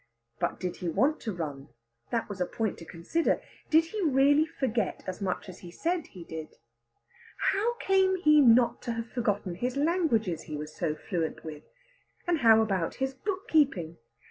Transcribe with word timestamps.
But 0.39 0.59
did 0.59 0.77
he 0.77 0.89
want 0.89 1.19
to 1.19 1.31
run? 1.31 1.69
that 2.09 2.27
was 2.27 2.41
a 2.41 2.47
point 2.47 2.79
to 2.79 2.85
consider. 2.85 3.39
Did 3.69 3.85
he 3.85 4.01
really 4.01 4.47
forget 4.47 5.03
as 5.05 5.21
much 5.21 5.47
as 5.47 5.59
he 5.59 5.69
said 5.69 6.07
he 6.07 6.23
did? 6.23 6.55
How 7.51 7.75
came 7.75 8.15
he 8.15 8.41
not 8.41 8.81
to 8.81 8.93
have 8.93 9.11
forgotten 9.11 9.53
his 9.53 9.77
languages 9.77 10.45
he 10.49 10.57
was 10.57 10.75
so 10.75 10.95
fluent 10.95 11.43
with? 11.43 11.65
And 12.25 12.39
how 12.39 12.63
about 12.63 12.95
his 12.95 13.13
book 13.13 13.47
keeping? 13.47 13.97